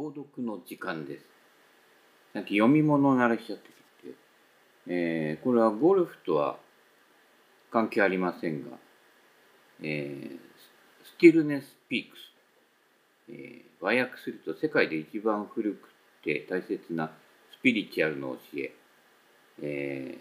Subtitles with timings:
[0.00, 1.26] 朗読の時間です。
[2.32, 3.68] さっき読み物を鳴らしちゃって
[4.02, 4.14] きて、
[4.86, 6.56] えー、これはゴルフとは
[7.70, 8.78] 関係ありませんが、
[9.82, 10.38] えー、
[11.04, 12.20] スティルネス・ピークス、
[13.28, 15.90] えー、和訳すると世界で一番古く
[16.24, 17.10] て大切な
[17.58, 18.72] スピリチュアルの教え、
[19.60, 20.18] え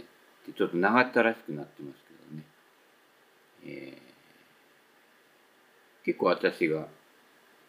[0.49, 2.43] ー、ちょっと長ったらしくなってますけどね、
[3.63, 6.87] えー、結構私が、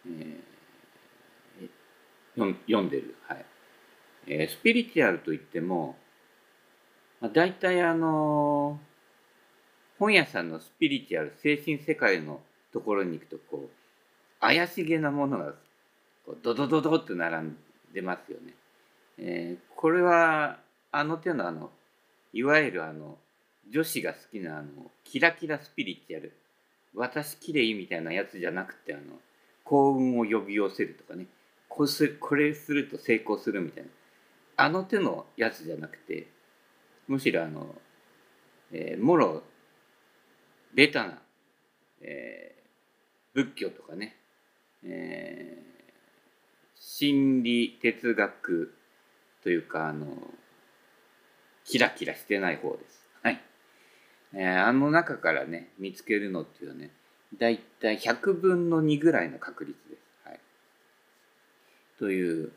[0.07, 0.50] えー、
[2.47, 3.45] 読んでる、はい。
[4.27, 5.97] えー、スピリチュアルといっても、
[7.21, 8.91] まあ、大体あのー
[10.01, 12.41] 本屋さんのスピリチュアル精神世界の
[12.73, 13.71] ところに行くとこう
[14.41, 15.53] 怪しげなものが
[16.25, 17.55] こうドドドドって並ん
[17.93, 18.55] でますよね。
[19.19, 20.57] えー、これは
[20.91, 21.71] あの手のあの
[22.33, 23.19] いわゆるあの
[23.71, 24.69] 女子が好きなあの
[25.05, 26.33] キラキラスピリチュアル
[26.95, 29.03] 私きれいみたいなやつじゃなくてあの
[29.65, 31.27] 幸運を呼び寄せるとかね。
[31.81, 33.89] こすこれすると成功するみたいな
[34.59, 36.27] あの手のやつじゃなくて
[37.09, 37.75] むしろあの、
[38.71, 39.43] えー、もろ
[40.75, 41.23] ベタな、
[42.03, 44.15] えー、仏教とかね、
[44.85, 45.93] えー、
[46.77, 48.75] 心理哲学
[49.43, 50.07] というかあの
[51.65, 53.07] キラキラしてない方です。
[53.23, 53.41] はい。
[54.35, 56.91] えー、あの中からね見つけるのっていうのはね
[57.39, 59.90] だいたい100分の2ぐらいの確率。
[62.01, 62.51] という、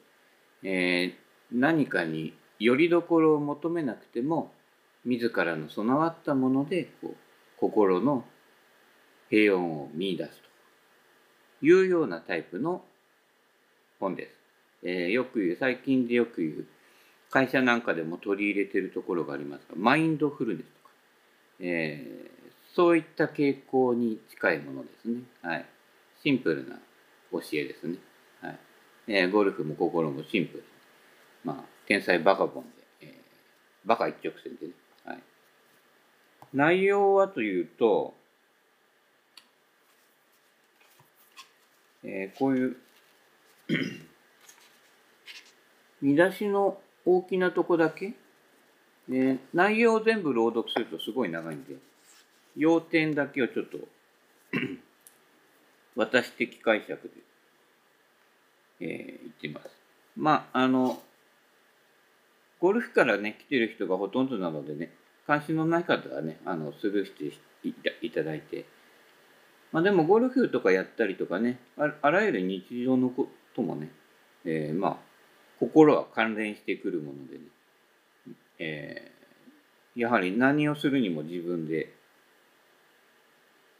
[0.63, 1.13] えー、
[1.51, 4.51] 何かによりどころを求めなくても
[5.05, 7.15] 自らの備わったものでこう
[7.59, 8.25] 心の
[9.29, 10.31] 平穏を見出す
[11.61, 12.83] というようなタイプの
[13.99, 14.31] 本です。
[14.83, 16.65] えー、よく言う、最近でよく言う、
[17.29, 20.89] 会社なんかでも取り入れてるところがありますが、マインドフルネスとか、
[21.61, 25.21] えー、そういった傾向に近いものですね。
[25.41, 25.65] はい。
[26.21, 26.79] シンプルな
[27.31, 27.97] 教えですね。
[28.41, 28.59] はい。
[29.07, 30.63] えー、ゴルフも心もシンプル。
[31.43, 32.69] まあ、天才バカボンで、
[33.01, 34.73] えー、バカ一直線でね。
[35.05, 35.19] はい。
[36.53, 38.13] 内容はというと、
[42.03, 42.77] えー、こういう
[46.01, 48.13] 見出しの大きなとこだけ、
[49.07, 51.75] ね、内容を全部朗読するとすごい長いんで、
[52.55, 53.79] 要点だけをちょっと
[55.95, 57.13] 私的解釈で、
[58.83, 59.69] えー、言ってます。
[60.17, 61.01] まあ、あの、
[62.59, 64.91] ゴルフからね、来てる人がほとんどなのでね、
[65.25, 67.33] 関心のない方はね、あの、スルーして
[68.01, 68.65] いただいて、
[69.71, 73.89] まあでもゴルフとかやったりとかね、ああらゆる日常のこともね、
[74.45, 74.97] えー、まあ、
[75.59, 81.93] 心は関連してくるものでね、えー、やはり何をするにも自分で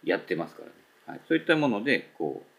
[0.04, 0.74] やってますからね。
[1.06, 2.53] はい、そういったもので、こう、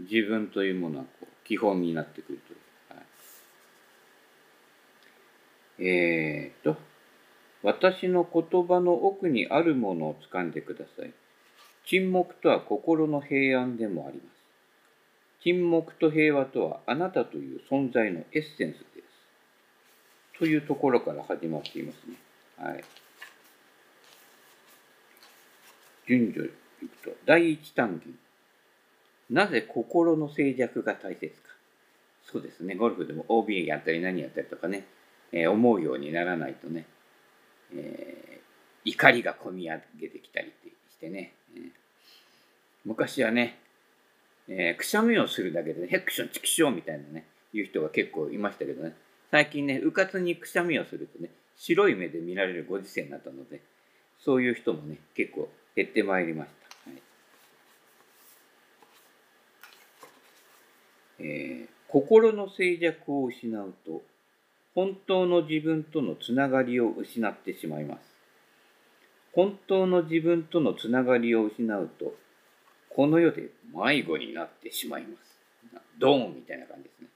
[0.00, 2.58] 自分というものはこう基本になってくるという。
[2.90, 3.02] は
[5.78, 6.80] い、えー、っと、
[7.62, 11.12] 私の言葉の奥にあるものを掴んでください。
[11.86, 14.34] 沈黙とは心の平安でもあります。
[15.42, 20.38] 沈黙と平和とはあなたという存在のエッセンスです。
[20.38, 22.16] というところから始まっていますね。
[22.58, 22.84] はい。
[26.06, 26.50] 順序
[26.82, 28.23] いくと、第一単元。
[29.30, 31.48] なぜ心の静寂が大切か。
[32.30, 32.74] そうですね。
[32.74, 34.84] ゴルフでも OB やったり何やったりとかね、
[35.32, 36.86] えー、思うようにならないとね、
[37.74, 40.52] えー、怒りがこみ上げてきたり
[40.90, 41.70] してね、えー、
[42.84, 43.58] 昔はね、
[44.48, 48.94] えー、くしゃみをするだけで、ね、ヘクションチキショーみたいなね、いう人が結構いましたけどね、
[49.30, 53.60] 最近ね、うかつにくしゃみをするとね、白い目で見られるご時世になったので、
[54.18, 56.50] そういう人もね、結構減ってまいりまし
[56.84, 56.90] た。
[56.90, 57.02] はい
[61.20, 64.02] えー、心の静寂を失うと、
[64.74, 68.00] 本当の自分とのつながりを失ってしまいます。
[69.32, 72.14] 本当の自分とのつながりを失うと、
[72.90, 75.38] この世で迷子になってしまいます。
[75.98, 77.08] ドーンみたいな感じですね。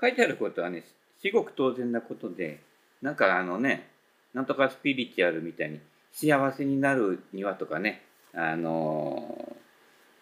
[0.00, 0.84] 書いてあることはね、
[1.22, 2.60] 至極当然なことで、
[3.02, 3.88] なんかあのね、
[4.34, 5.80] なんとかスピリチュアルみたいに
[6.12, 8.02] 幸せになるにはとかね、
[8.32, 9.49] あの引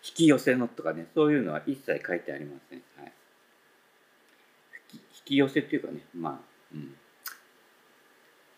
[0.08, 2.82] 引き寄せのとかね、そういうのは一切書いてありません。
[2.96, 3.12] はい
[5.28, 6.38] 引き寄せっていうかね、まあ、
[6.72, 6.94] うん。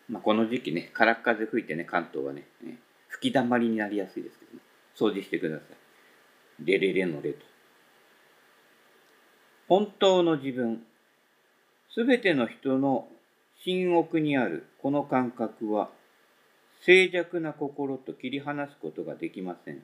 [0.07, 2.77] まあ、この時期ね、空っ風吹いてね、関東はね、ね
[3.09, 4.59] 吹きだまりになりやすいですけどね、
[4.95, 6.65] 掃除してください。
[6.65, 7.45] レレレのレと。
[9.67, 10.83] 本当の自分、
[11.93, 13.07] すべての人の
[13.63, 15.89] 心奥にあるこの感覚は、
[16.85, 19.83] 静寂な心と切り離すことができません。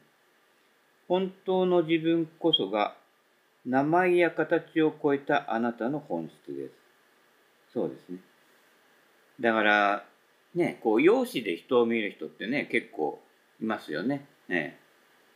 [1.08, 2.96] 本当の自分こそが
[3.66, 6.74] 名前や形を超えたあなたの本質です。
[7.74, 8.20] そうですね。
[9.40, 10.06] だから、
[10.56, 13.20] ね、こう、容姿で人を見る人ってね、結構
[13.62, 14.26] いますよね。
[14.48, 14.80] ね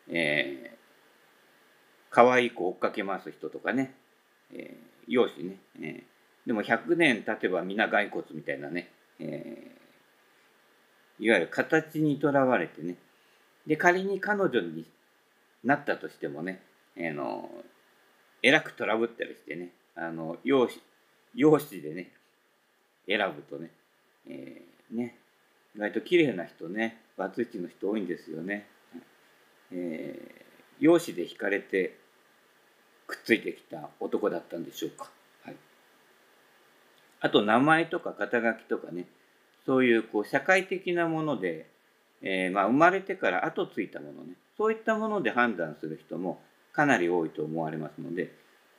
[0.10, 0.78] えー、
[2.10, 3.94] 可愛い子追っかけ回す人とかね、
[4.54, 8.90] えー、容姿ね、えー、でも100年経てば皆骸骨みたいなね、
[9.20, 12.96] えー、いわゆる形にとらわれてね、
[13.68, 14.86] で、仮に彼女に
[15.64, 16.62] なったとしてもね、
[16.96, 17.50] えー、の、
[18.42, 20.84] えらくトラブったりしてね、あの、容姿、
[21.36, 22.12] 容姿でね、
[23.08, 23.72] 選ぶとね、
[24.28, 25.16] えー、ね、
[25.76, 28.68] 意外と綺麗な人ね、バツイチの人多いんですよね。
[29.72, 30.44] えー、
[30.80, 31.96] 容姿で惹かれて
[33.08, 35.10] くっついてきた男だったんでしょうか。
[35.44, 35.56] はい、
[37.22, 39.06] あと、名前とか肩書きとかね、
[39.66, 41.68] そういうこう社会的なもので、
[42.22, 46.40] えー、まあ、生まれてから後ついたものね、そういったもので判断する人も
[46.74, 48.32] かなり多いと思われますので、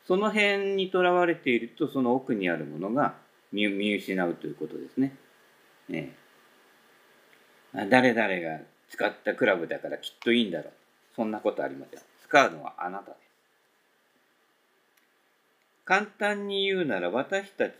[0.07, 3.15] その辺にとらわれていると、その奥にあるものが
[3.53, 5.17] 見失うということですね。
[5.89, 6.15] ね
[7.75, 8.61] 誰々が
[8.91, 10.73] 使ったクラブだからきっといいんだろう。
[11.17, 12.01] そんなことありません。
[12.25, 13.23] 使うのはあなたです。
[15.85, 17.75] 簡単に言うなら私たち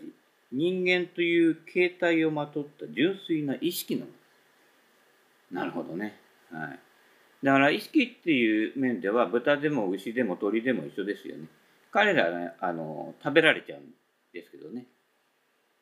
[0.51, 4.22] 人間という形態をまとった純粋な意識のもの。
[5.53, 6.19] なるほどね。
[6.51, 6.79] はい。
[7.45, 11.47] だから意識っていう面では豚でも牛でも鳥でも一緒ですよね。
[11.91, 13.83] 彼らは、ね、あの食べられちゃうん
[14.33, 14.87] ですけどね。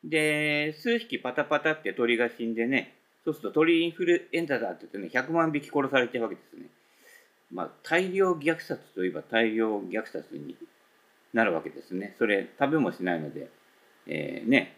[0.03, 6.65] で、数匹パタパタって鳥が死んでね、そうすると鳥インフルエンザだって言ってね、100万匹殺されちゃうわけですね。
[7.51, 10.55] まあ、大量虐殺といえば大量虐殺に
[11.33, 12.15] なるわけですね。
[12.17, 13.49] それ、食べもしないので、
[14.07, 14.75] えー、ね、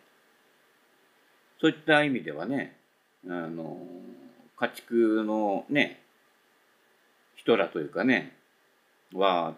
[1.61, 2.75] そういった意味ではね、
[3.25, 3.77] あの、
[4.63, 5.99] 家畜のね、
[7.35, 8.37] 人らというかね、
[9.13, 9.55] は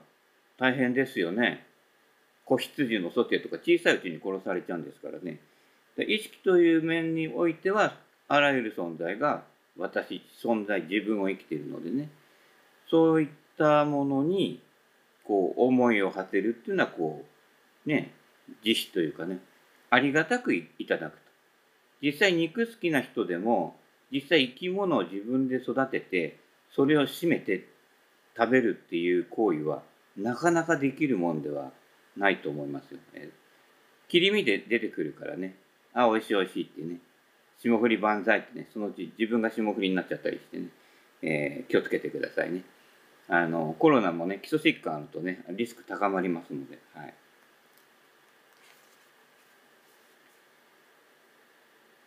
[0.58, 1.64] 大変ですよね。
[2.44, 5.40] 子羊のソテーとか小さいうちに殺されちゃうんですからね。
[6.08, 7.98] 意識という面においては、
[8.28, 9.44] あらゆる存在が
[9.78, 12.10] 私、存在、自分を生きているのでね、
[12.90, 13.30] そういっ
[13.60, 14.60] たものに、
[15.24, 17.24] こう、思いを馳せるっていうのは、こ
[17.86, 18.12] う、ね、
[18.64, 19.40] 慈悲というかね、
[19.92, 21.20] ありがたくいただくと。
[22.02, 23.76] 実際肉好きな人でも、
[24.12, 26.38] 実際生き物を自分で育てて、
[26.76, 27.68] それを締めて
[28.38, 29.84] 食べるっていう行為は、
[30.18, 31.72] なかなかできるもんでは
[32.18, 33.30] ないと思いますよね。
[34.08, 35.56] 切り身で出てくるからね、
[35.94, 37.00] あ、美味しい美味しいってね、
[37.60, 40.68] 霜降り万歳ってね、そのうち自分が霜降りになっちゃったりしてね、
[41.22, 42.64] えー、気をつけてくださいね。
[43.28, 47.14] あの、コロナもね、基礎疾患あるとね、リスク高まりますので、はい。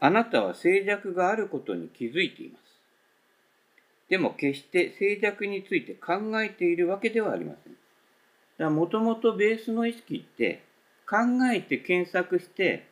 [0.00, 2.62] あなたは静寂があることに気づいています。
[4.08, 7.72] でも決して静寂について考えているわけではありません。
[7.72, 10.62] だからもともとベースの意識って
[11.08, 11.16] 考
[11.52, 12.86] えて検索して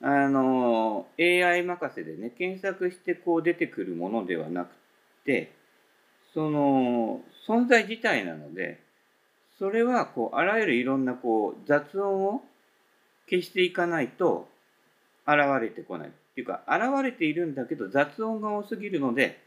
[0.00, 4.68] あの AI 任せでね検索してこう出てくるものではなく
[5.24, 5.52] て
[6.34, 8.80] その存在自体なので
[9.58, 12.42] それはこうあらゆるいろんなこう雑音を
[13.30, 14.48] 消していかないと
[15.26, 19.38] 現れてこないっていうか現れているんだけど雑音が多すぎるので、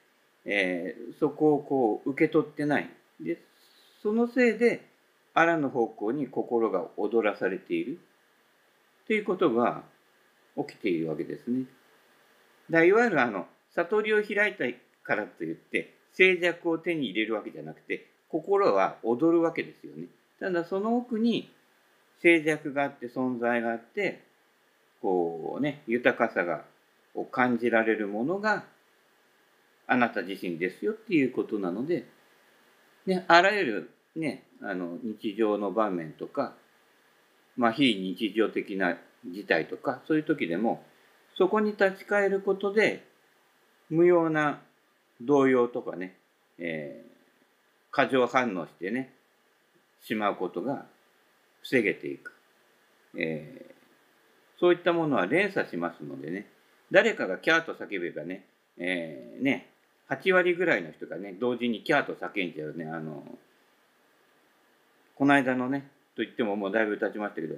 [0.45, 2.89] えー、そこをこう受け取ってない
[3.20, 3.39] で
[4.01, 4.88] そのせいで
[5.34, 8.00] あらぬ方向に心が躍らされている
[9.06, 9.84] ということが
[10.56, 11.65] 起きているわけですね。
[12.70, 14.63] だいわゆるあの悟りを開いた
[15.03, 20.06] からといって静寂を手に入れるわけじゃなくて心は踊るわけですよね。
[20.39, 21.51] ただその奥に
[22.22, 24.24] 静寂があって存在があって
[25.01, 26.63] こうね豊かさが
[27.17, 28.63] を感じられるものが
[29.88, 32.05] あなた自身ですよっていうことなので、
[33.05, 36.53] ね、あらゆる、ね、あの日常の場面とか、
[37.55, 40.83] まあ、非日常的な事態とかそういう時でも
[41.36, 43.03] そこに立ち返ることで
[43.89, 44.62] 無用な
[45.21, 46.17] 動揺とかね、
[46.59, 47.07] えー、
[47.89, 49.13] 過剰反応してね
[50.03, 50.86] しまうことが
[51.63, 52.33] 防げていく、
[53.17, 56.47] えー、そういったものは連鎖しますのでね
[56.91, 58.46] 誰かがキャーと叫べばね,、
[58.77, 59.70] えー、ね
[60.10, 63.24] 8割ぐらいの人がね同時にキャーと叫んじゃうねあの
[65.15, 67.56] この間のねと言ってももうだいぶ経ちましたけど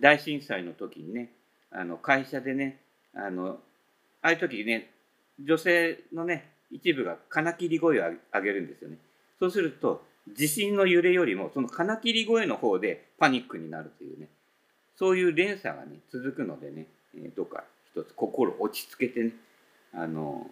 [0.00, 1.30] 大震災の時にね
[1.70, 2.78] あの会社でね
[3.14, 3.58] あの
[4.22, 4.90] ああいう時ね
[5.42, 8.96] 女性のね一部が金切り声を上げるんですよね。
[9.38, 10.04] そうすると
[10.34, 14.28] 地震の揺れよりもその金切り声の方でパニックになるというね
[14.96, 17.64] そういう連鎖がね続くのでね、えー、どうか。
[17.96, 19.32] 一つ心落ち着けてね
[19.94, 20.46] あの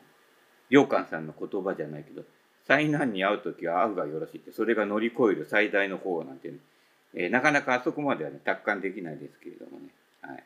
[0.71, 2.23] 良寛さんの言葉じゃないけど
[2.67, 6.57] 災難に遭う時は会うがよろしいってそれが乗り越える最大の方なんて、ね、
[7.15, 9.89] えー、なかなかあそこまではね、達観できないですけれどもね。
[10.23, 10.45] はい。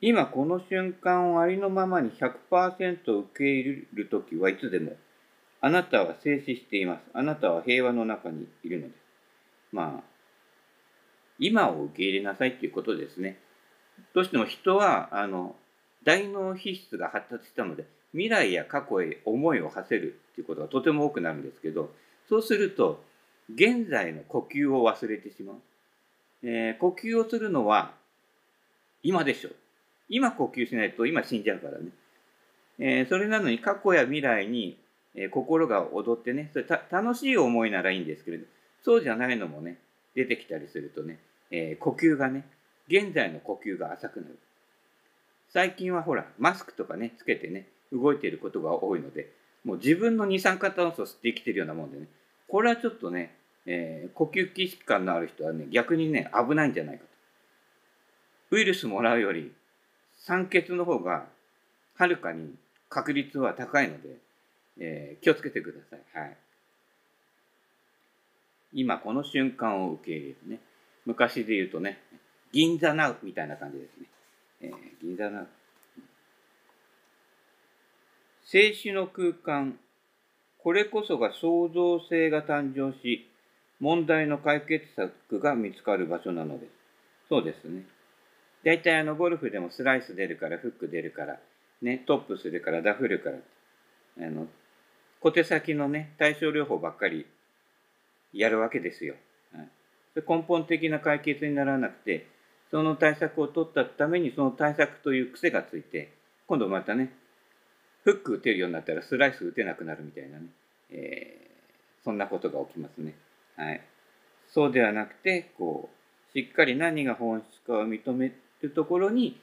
[0.00, 4.96] 今この瞬間をありのままに100%受け入れるときはいつでも、
[5.60, 7.00] あなたは静止しています。
[7.12, 8.96] あなたは平和の中にいるのです。
[9.72, 10.02] まあ、
[11.40, 13.38] 今を受け入れなさいっていうことですね。
[14.14, 15.56] どうしても人は、あの、
[16.04, 21.90] 大脳皮質が発達したので、未来や過去へ思いを馳せるっていうことがとても多くなるんですけど、
[22.28, 23.02] そうすると、
[23.52, 25.56] 現在の呼吸を忘れてしまう。
[26.42, 27.92] えー、呼吸をするのは
[29.02, 29.50] 今でしょ。
[30.08, 31.88] 今呼吸しないと今死んじゃうからね。
[32.78, 34.78] えー、それなのに過去や未来に、
[35.14, 38.46] えー、心が踊ってね、それ楽しい思いならいいんですけれど、
[38.82, 39.78] そうじゃないのもね、
[40.14, 41.18] 出てきたりするとね、
[41.50, 42.44] え呼吸がね、
[42.88, 44.38] 現在の呼吸が浅くなる。
[45.48, 49.30] 最近はほら、マスクとかね、つけてね、動いていることが多いので、
[49.64, 52.08] もう自分の二酸化炭素を吸って生きてるようなもんでね、
[52.48, 53.34] これはちょっとね、
[53.66, 58.56] えー、呼吸器疾患のある人はね、逆にね、危ないんじゃないかと。
[58.56, 59.52] ウイルスもらうより、
[60.18, 61.26] 酸欠の方が、
[61.96, 62.54] はるかに
[62.88, 64.16] 確率は高いので、
[64.78, 66.18] えー、気をつけてください。
[66.18, 66.36] はい。
[68.72, 70.58] 今この瞬間を受け入れるね。
[71.06, 72.00] 昔で言うとね、
[72.54, 74.06] 銀座ナウみたいな感じですね。
[74.60, 75.48] えー、銀座ナウ。
[78.44, 79.76] 静止の空間、
[80.58, 83.28] これこそが創造性が誕生し、
[83.80, 86.70] 問題の解決策が見つかる場所なのです。
[87.28, 87.82] そうですね。
[88.64, 91.40] 大体あのゴルフでもスライス出るから、フック出るから、
[91.82, 94.46] ね、トップするから、ダフるから、あの、
[95.18, 97.26] 小手先のね、対症療法ばっかり
[98.32, 99.16] やるわけですよ。
[99.52, 99.68] はい、
[100.16, 102.32] 根本的な解決にならなくて、
[102.74, 106.10] その対策を取ったためにその対策という癖がついて、
[106.48, 107.12] 今度またね、
[108.02, 110.46] フック打てるようになったらスライス打てなくなるみたいなね、
[110.90, 113.14] えー、そんなことが起きますね。
[113.54, 113.80] はい。
[114.52, 119.40] そうではなくて、こう、しっかり何が本質かを認めるところに、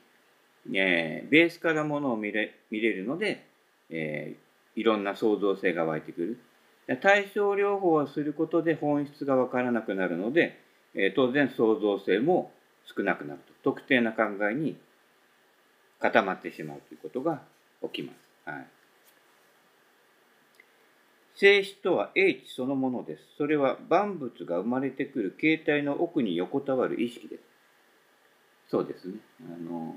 [0.73, 3.45] えー、ベースからものを見れ見れるので、
[3.89, 6.37] えー、いろんな創造性が湧いてく
[6.87, 6.97] る。
[7.01, 10.59] 対症療法をすることで本質がわからなくなるので、
[10.95, 12.51] えー、当然創造性も
[12.95, 13.53] 少なくなると。
[13.63, 14.77] 特定な考えに
[15.99, 17.41] 固まってしまうということが
[17.83, 18.49] 起きます。
[18.49, 18.67] はい。
[21.35, 23.23] 静止とは英知そのものです。
[23.37, 27.43] それは万物が生まれてくる形態の奥に横たわる意識です。
[28.69, 29.15] そうですね。
[29.41, 29.95] あの、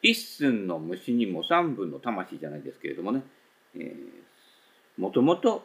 [0.00, 3.22] 一寸の虫にも三分の魂じゃないですけれどもね、
[3.76, 5.64] えー、もともと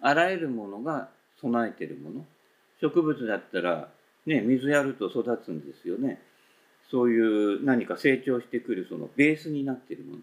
[0.00, 2.26] あらゆるものが備えてるもの。
[2.80, 3.92] 植物だったら、
[4.30, 6.22] ね、水やると育つんですよね。
[6.88, 10.18] そういう何か成長してくるそのベースになっているもの。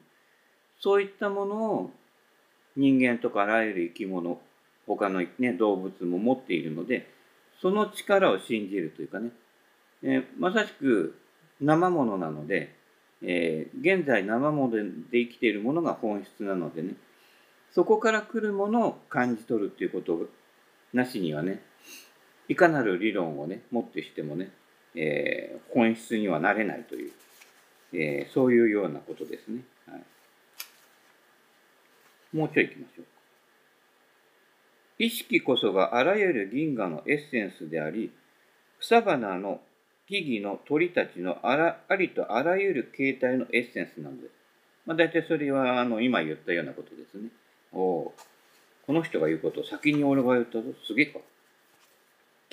[0.80, 1.92] そういったものを
[2.78, 4.40] 人間とかあらゆる生き物、
[4.86, 7.10] 他の、ね、動物も持っているので、
[7.62, 9.32] その力を信じるというかね、
[10.04, 11.16] えー、まさしく
[11.60, 12.74] 生ものなので、
[13.22, 16.94] えー、現在生もので生きているものが本質なのでね、
[17.74, 20.28] そこから来るものを感じ取るっていうこと
[20.94, 21.62] なしにはね、
[22.48, 24.52] いかなる理論をね、もってしてもね、
[24.96, 27.12] えー、本質にはなれないという、
[27.94, 29.62] えー、そういうようなことですね。
[29.88, 30.02] はい、
[32.38, 33.06] もうちょい行きましょう。
[35.00, 38.12] 意識こそがあらゆる銀河のエッセンスであり、
[38.80, 39.62] 草花の
[40.08, 44.32] 木々の鳥たちのあらありとあらゆる形態のエッセンスなんです。
[44.86, 47.30] まあ、大体それはあの今言ったようなことですね。
[47.74, 48.14] お、
[48.86, 50.64] この人が言うことを先に俺が言ったぞ。
[50.86, 51.20] すげえか。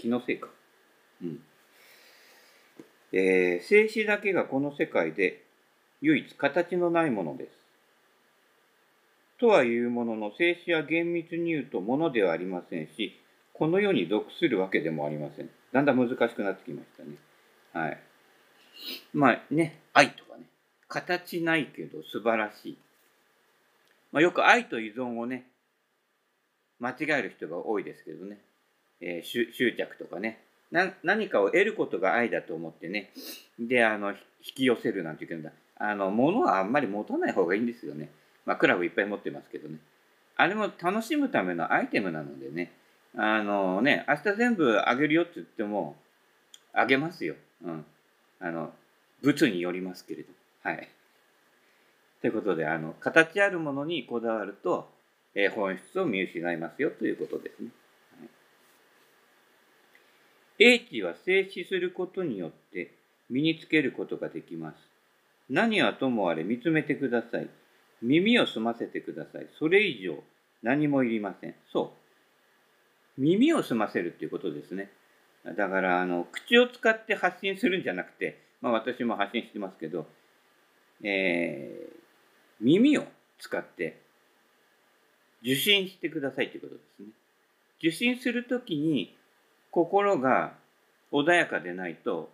[0.04, 0.49] 気のせいか。
[1.23, 1.40] うん。
[3.12, 5.42] えー、静止だけがこの世界で
[6.02, 7.50] 唯一形のないものです。
[9.40, 13.18] とはいうものの、静止は厳密に言うとものではありませんし、
[13.54, 15.49] この世に属するわけでもありません。
[15.73, 17.16] だんだん難しくなってきましたね。
[17.73, 17.99] はい。
[19.14, 20.44] まあね、愛とかね、
[20.87, 22.78] 形ないけど素晴らしい。
[24.12, 25.46] まあ、よく愛と依存をね、
[26.78, 28.38] 間違える人が多いですけどね、
[29.00, 30.40] えー、執着とかね、
[31.02, 33.12] 何かを得ることが愛だと思ってね、
[33.58, 34.16] で、あの、引
[34.54, 35.52] き寄せるなんて言うんだ。
[35.76, 38.10] あの、物はあんまり持たない方がいいんですよね。
[38.44, 39.78] まあ、クラブいっぱい持ってますけどね。
[40.36, 42.72] あれも楽しむためのアイテムなのでね、
[43.16, 45.96] あのね、明日全部あげるよって言っても、
[46.72, 47.36] あげますよ。
[47.64, 47.84] うん。
[48.40, 48.72] あの、
[49.22, 50.28] 物によりますけれど。
[50.62, 50.88] はい。
[52.20, 54.90] ということで、あの、形あるものにこだわると、
[55.34, 57.68] えー、本質を見失いますよということですね。
[60.58, 62.94] 英知は静止することによって
[63.30, 64.76] 身につけることができます。
[65.50, 67.49] 何はともあれ見つめてください。
[68.02, 69.49] 耳を澄ませてください。
[69.58, 70.23] それ以上
[70.62, 71.54] 何もいりません。
[71.73, 71.92] そ
[73.16, 73.20] う。
[73.20, 74.90] 耳を澄ませるっていうことですね。
[75.44, 80.06] だからあの口を使って発信するんじゃなくて、まあ、私も発信してますけど、
[81.02, 81.94] えー、
[82.61, 83.04] 耳を
[83.38, 84.00] 使って
[85.42, 87.08] 受信してくださいということですね。
[87.78, 89.14] 受信するときに
[89.75, 90.52] 心が
[91.11, 92.31] 穏やかでないと、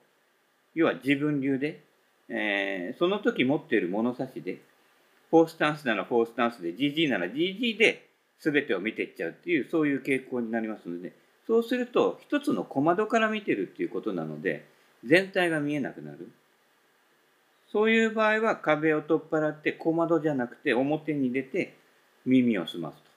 [0.74, 1.80] 要は自分流で、
[2.28, 4.58] えー、その時持っている物差しで、
[5.30, 8.06] フォースタンスならフォースタンスで、GG なら GG で
[8.40, 11.12] 全てを見ていっちゃうっていう、そういう傾向になりますので、
[11.46, 14.66] そうすると、一つの小窓から見てるっていうことなので、
[15.06, 16.30] 全体が見えなくなる。
[17.72, 21.74] そういう場合は壁を取っ払って小窓じゃなくて表に出て
[22.26, 23.09] 耳を澄ますと。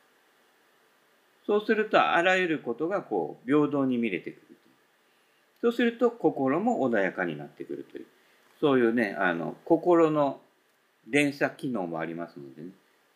[1.46, 4.54] そうするとあらゆることがこう平等に見れてくる
[5.64, 8.06] そうすると心も穏やかになってくるという。
[8.60, 10.42] そういうねあの心の
[11.10, 12.70] 連鎖機能もありますのでね。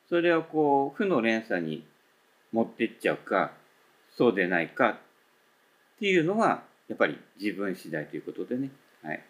[0.07, 1.86] それをこう負の連鎖に
[2.53, 3.51] 持っていっちゃうか
[4.15, 4.96] そうでないかっ
[6.00, 8.72] ていうのはやっぱり自分次第ということでね。
[9.03, 9.22] はい。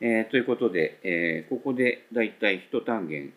[0.00, 3.32] えー、ということで、えー、ここでだいたい一単元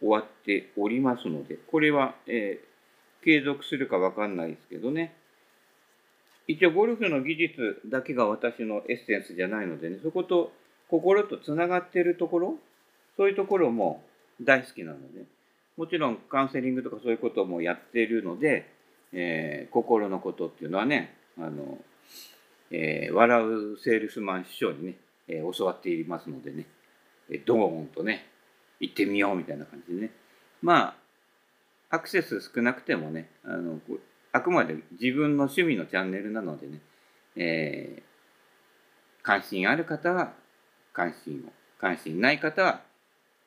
[0.00, 2.69] 終わっておりますので、これは、えー、
[3.24, 5.14] 継続するかわかんないですけどね。
[6.46, 10.52] 一応ゴルフの技術だけが私のエッセンスじゃないのでね、そこと
[10.88, 12.54] 心とつながっているところ、
[13.16, 14.02] そういうところも
[14.42, 15.24] 大好きなので、
[15.76, 18.66] もちろんカウンセリングとかそういうこともやっているので、
[19.12, 21.78] えー、心のことっていうのはね、あの、
[22.70, 24.94] えー、笑うセールスマン師匠にね、
[25.28, 26.66] えー、教わっていますのでね、
[27.30, 28.26] え、ドーンとね、
[28.80, 30.10] 行ってみようみたいな感じでね。
[30.62, 30.94] まあ、
[31.90, 33.80] アクセス少なくてもね、あの、
[34.32, 36.80] あくまで自分の趣味のチャンネルなのでね、
[37.36, 38.02] えー、
[39.22, 40.32] 関心ある方は
[40.92, 42.82] 関心を、関心ない方は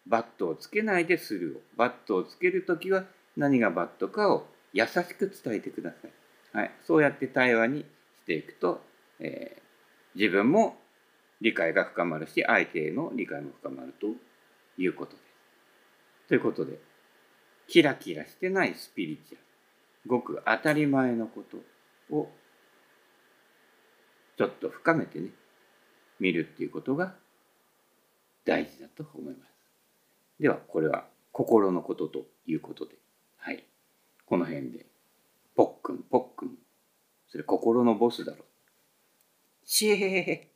[0.08, 1.62] バットをつけないでスルーを。
[1.78, 3.06] バットをつけるときは
[3.38, 6.58] 何がバットかを優しく伝えてください。
[6.58, 7.86] はい、そうやって対話にし
[8.26, 8.82] ていくと、
[9.20, 10.78] えー、自分も
[11.40, 14.08] 理解が深まるし、相手への理解も深まると
[14.78, 15.24] いうことです。
[16.28, 16.80] ということで、
[17.68, 19.44] キラキラしてないスピリチュアル。
[20.06, 21.58] ごく当たり前のこと
[22.16, 22.30] を
[24.38, 25.30] ちょっと深めてね
[26.20, 27.14] 見るっていうことが
[28.46, 29.50] 大事だと思います。
[30.40, 32.96] ではこれは心のことということで。
[33.38, 33.64] はい。
[34.26, 34.86] この辺で
[35.56, 36.58] ポックンポックン。
[37.30, 38.46] それ心のボスだろ。
[39.66, 40.53] シェー